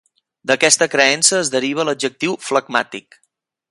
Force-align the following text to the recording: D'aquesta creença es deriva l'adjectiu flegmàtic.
D'aquesta 0.51 0.87
creença 0.95 1.35
es 1.43 1.53
deriva 1.57 1.87
l'adjectiu 1.89 2.37
flegmàtic. 2.49 3.25